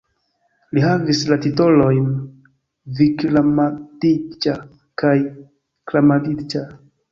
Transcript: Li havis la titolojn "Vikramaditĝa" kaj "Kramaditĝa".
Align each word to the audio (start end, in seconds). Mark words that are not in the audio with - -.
Li 0.77 0.85
havis 0.85 1.19
la 1.31 1.37
titolojn 1.43 2.07
"Vikramaditĝa" 3.01 4.57
kaj 5.05 5.15
"Kramaditĝa". 5.93 6.67